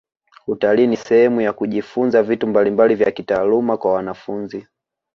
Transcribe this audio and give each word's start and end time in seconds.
utalii 0.47 0.87
ni 0.87 0.97
sehemu 0.97 1.41
ya 1.41 1.53
kujifunza 1.53 2.23
vitu 2.23 2.47
mbalimbali 2.47 2.95
vya 2.95 3.11
kitaaluma 3.11 3.77
kwa 3.77 3.93
wanafunzi 3.93 4.67